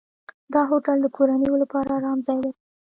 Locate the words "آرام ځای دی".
1.97-2.51